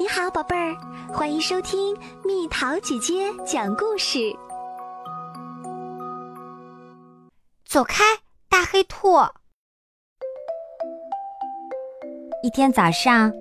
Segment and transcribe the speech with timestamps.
[0.00, 0.76] 你好，宝贝儿，
[1.12, 1.92] 欢迎收听
[2.24, 4.32] 蜜桃姐姐讲故事。
[7.66, 8.04] 走开，
[8.48, 9.18] 大黑兔！
[12.44, 13.32] 一天早上，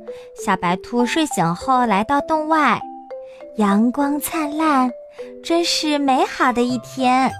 [0.44, 2.82] 小白兔睡醒后来到洞外，
[3.58, 4.90] 阳光灿烂，
[5.44, 7.32] 真是美好的一天。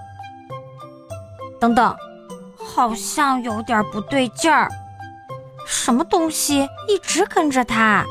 [1.60, 1.96] 等等，
[2.56, 4.70] 好像有点不对劲儿，
[5.66, 8.06] 什么东西一直跟着它？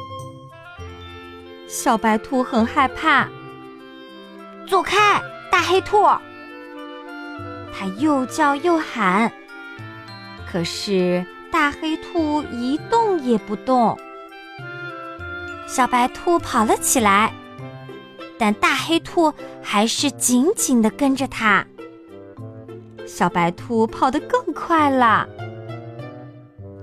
[1.68, 3.28] 小白兔很害怕，
[4.68, 5.20] 走开，
[5.50, 6.04] 大黑兔！
[7.72, 9.30] 它又叫又喊，
[10.50, 13.98] 可是大黑兔一动也不动。
[15.66, 17.32] 小白兔跑了起来，
[18.38, 21.66] 但大黑兔还是紧紧地跟着它。
[23.04, 25.28] 小白兔跑得更快了。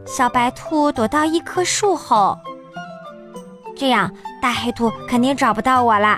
[0.06, 2.38] 小白兔躲到一棵树后。
[3.84, 4.10] 这样，
[4.42, 6.17] 大黑兔肯定找不到我了。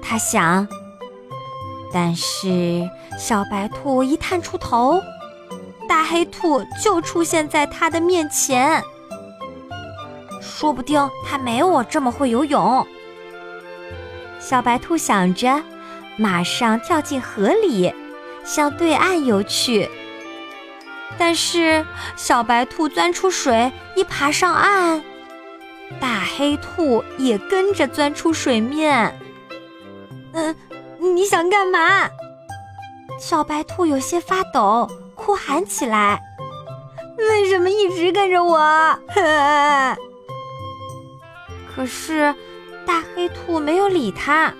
[0.00, 0.68] 他想。
[1.92, 5.02] 但是小白兔一探出头，
[5.88, 8.80] 大黑兔就出现在他的面前。
[10.40, 12.86] 说不定他没我这么会游泳。
[14.38, 15.60] 小白兔想着，
[16.16, 17.92] 马上跳进河里，
[18.44, 19.90] 向对岸游去。
[21.18, 25.02] 但是小白兔钻出水，一爬上岸。
[26.00, 29.18] 大黑兔也跟着钻出水面。
[30.32, 30.54] 嗯，
[31.00, 32.08] 你想干嘛？
[33.18, 36.20] 小白兔有些发抖，哭喊起来
[37.18, 38.58] ：“为什么一直跟着我？”
[41.74, 42.34] 可是
[42.86, 44.52] 大黑兔没有理他。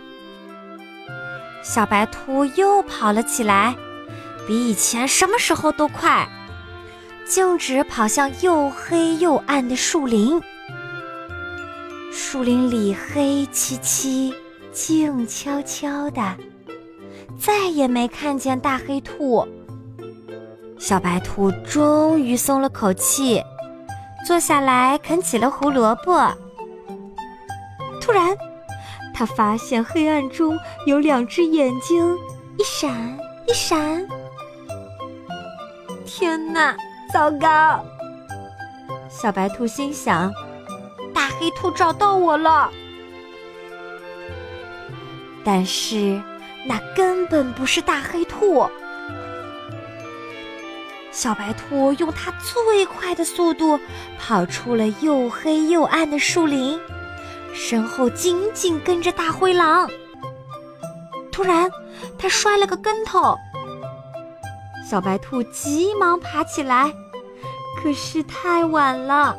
[1.62, 3.76] 小白兔又跑了起来，
[4.46, 6.26] 比以前什么时候都快，
[7.26, 10.40] 径直跑向又黑又暗的树林。
[12.20, 14.34] 树林里黑漆漆、
[14.72, 16.20] 静悄悄的，
[17.38, 19.46] 再也没看见大黑兔。
[20.80, 23.40] 小白兔终于松了口气，
[24.26, 26.28] 坐下来啃起了胡萝卜。
[28.00, 28.36] 突然，
[29.14, 32.16] 他发现黑暗中有两只眼睛，
[32.58, 34.04] 一闪一闪。
[36.04, 36.76] 天哪，
[37.12, 37.80] 糟糕！
[39.08, 40.30] 小白兔心想。
[41.18, 42.70] 大黑兔找到我了，
[45.44, 46.22] 但是
[46.64, 48.64] 那根本不是大黑兔。
[51.10, 53.80] 小白兔用它最快的速度
[54.16, 56.78] 跑出了又黑又暗的树林，
[57.52, 59.90] 身后紧紧跟着大灰狼。
[61.32, 61.68] 突然，
[62.16, 63.36] 它摔了个跟头，
[64.88, 66.92] 小白兔急忙爬起来，
[67.82, 69.36] 可是太晚了。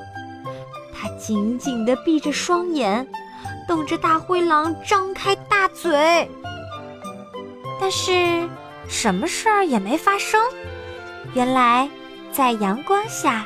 [1.19, 3.05] 紧紧地闭着双眼，
[3.67, 6.27] 等着大灰狼张开大嘴。
[7.79, 8.49] 但是，
[8.87, 10.41] 什么事儿也没发生。
[11.33, 11.87] 原来，
[12.31, 13.45] 在阳光下，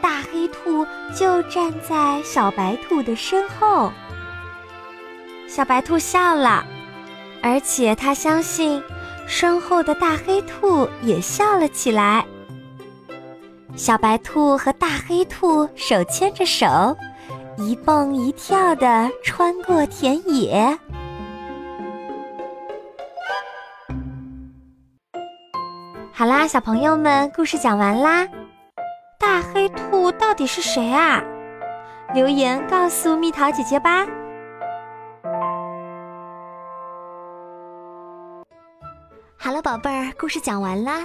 [0.00, 0.86] 大黑兔
[1.16, 3.90] 就站在小白兔的身后。
[5.48, 6.64] 小白兔笑了，
[7.42, 8.82] 而且他相信，
[9.26, 12.24] 身后的大黑兔也笑了起来。
[13.76, 16.96] 小白兔和大黑兔手牵着手，
[17.56, 20.78] 一蹦一跳地穿过田野。
[26.12, 28.28] 好啦，小朋友们，故事讲完啦。
[29.18, 31.20] 大黑兔到底是谁啊？
[32.14, 34.06] 留言告诉蜜桃姐姐吧。
[39.36, 41.04] 好了，宝贝儿，故事讲完啦。